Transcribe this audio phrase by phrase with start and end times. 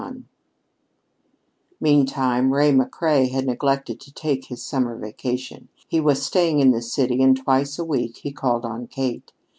[0.01, 0.23] XXI
[1.79, 5.69] Meantime, Ray McCrea had neglected to take his summer vacation.
[5.87, 9.31] He was staying in the city, and twice a week he called on Kate.